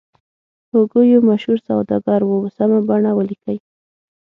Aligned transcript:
هوګو 0.71 1.01
یو 1.13 1.21
مشهور 1.29 1.59
سوداګر 1.67 2.21
و 2.25 2.31
سمه 2.57 2.79
بڼه 2.87 3.11
ولیکئ. 3.13 3.57